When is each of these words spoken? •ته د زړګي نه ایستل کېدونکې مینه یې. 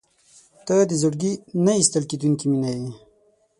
•ته 0.65 0.75
د 0.89 0.91
زړګي 1.01 1.33
نه 1.65 1.71
ایستل 1.77 2.03
کېدونکې 2.09 2.45
مینه 2.51 2.69
یې. 2.77 2.87